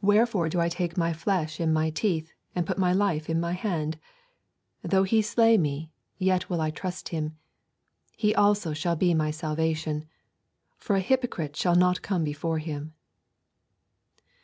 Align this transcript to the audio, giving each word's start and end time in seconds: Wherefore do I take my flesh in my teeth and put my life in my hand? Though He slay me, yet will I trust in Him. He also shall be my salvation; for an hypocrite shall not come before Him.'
Wherefore 0.00 0.48
do 0.48 0.58
I 0.58 0.68
take 0.68 0.96
my 0.96 1.12
flesh 1.12 1.60
in 1.60 1.72
my 1.72 1.90
teeth 1.90 2.32
and 2.52 2.66
put 2.66 2.78
my 2.78 2.92
life 2.92 3.30
in 3.30 3.38
my 3.38 3.52
hand? 3.52 3.96
Though 4.82 5.04
He 5.04 5.22
slay 5.22 5.56
me, 5.56 5.92
yet 6.18 6.50
will 6.50 6.60
I 6.60 6.70
trust 6.72 7.12
in 7.12 7.26
Him. 7.26 7.36
He 8.16 8.34
also 8.34 8.72
shall 8.72 8.96
be 8.96 9.14
my 9.14 9.30
salvation; 9.30 10.06
for 10.78 10.96
an 10.96 11.02
hypocrite 11.02 11.54
shall 11.54 11.76
not 11.76 12.02
come 12.02 12.24
before 12.24 12.58
Him.' 12.58 12.92